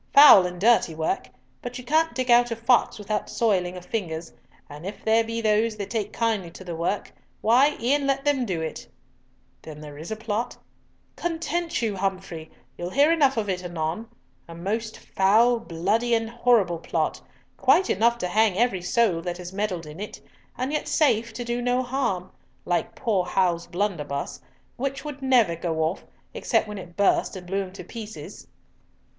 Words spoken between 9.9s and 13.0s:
is a plot?" "Content you, Humfrey! You'll